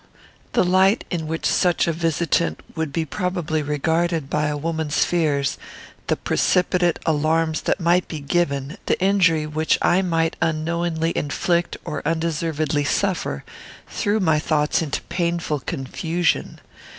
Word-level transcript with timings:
The 0.53 0.63
light 0.63 1.03
in 1.11 1.27
which 1.27 1.45
such 1.45 1.87
a 1.87 1.93
visitant 1.93 2.59
would 2.75 2.91
be 2.91 3.05
probably 3.05 3.61
regarded 3.61 4.31
by 4.31 4.47
a 4.47 4.57
woman's 4.57 5.05
fears, 5.05 5.59
the 6.07 6.15
precipitate 6.15 6.97
alarms 7.05 7.61
that 7.61 7.79
might 7.79 8.07
be 8.07 8.19
given, 8.19 8.79
the 8.87 8.99
injury 8.99 9.45
which 9.45 9.77
I 9.79 10.01
might 10.01 10.37
unknowingly 10.41 11.15
inflict 11.15 11.77
or 11.85 12.01
undeservedly 12.03 12.83
suffer, 12.83 13.43
threw 13.87 14.19
my 14.19 14.39
thoughts 14.39 14.81
into 14.81 15.03
painful 15.03 15.59
confusion. 15.59 16.59